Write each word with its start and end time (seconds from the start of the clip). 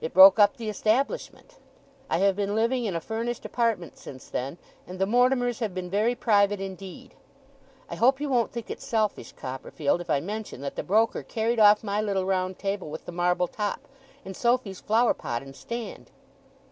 It 0.00 0.12
broke 0.12 0.40
up 0.40 0.56
the 0.56 0.68
establishment. 0.68 1.54
I 2.10 2.18
have 2.18 2.34
been 2.34 2.56
living 2.56 2.84
in 2.84 2.96
a 2.96 3.00
furnished 3.00 3.44
apartment 3.44 3.96
since 3.96 4.26
then, 4.26 4.58
and 4.88 4.98
the 4.98 5.06
Mortimers 5.06 5.60
have 5.60 5.72
been 5.72 5.88
very 5.88 6.16
private 6.16 6.60
indeed. 6.60 7.14
I 7.88 7.94
hope 7.94 8.20
you 8.20 8.28
won't 8.28 8.50
think 8.50 8.70
it 8.70 8.80
selfish, 8.80 9.30
Copperfield, 9.30 10.00
if 10.00 10.10
I 10.10 10.18
mention 10.18 10.62
that 10.62 10.74
the 10.74 10.82
broker 10.82 11.22
carried 11.22 11.60
off 11.60 11.84
my 11.84 12.00
little 12.02 12.24
round 12.24 12.58
table 12.58 12.90
with 12.90 13.04
the 13.04 13.12
marble 13.12 13.46
top, 13.46 13.86
and 14.24 14.34
Sophy's 14.36 14.80
flower 14.80 15.14
pot 15.14 15.42
and 15.42 15.54
stand? 15.54 16.10